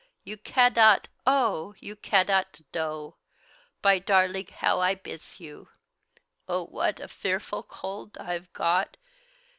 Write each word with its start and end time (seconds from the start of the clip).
You 0.23 0.35
caddot, 0.35 1.09
oh! 1.27 1.75
you 1.79 1.95
caddot 1.95 2.53
kdow, 2.73 3.17
By 3.83 3.99
darlig, 3.99 4.49
how 4.49 4.79
I 4.79 4.95
biss 4.95 5.39
you 5.39 5.69
(Oh, 6.49 6.65
whadt 6.65 6.99
a 6.99 7.07
fearful 7.07 7.61
cold 7.61 8.17
I've 8.17 8.51
got! 8.53 8.97